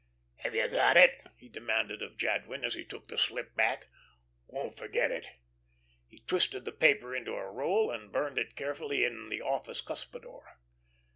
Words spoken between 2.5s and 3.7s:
as he took the slip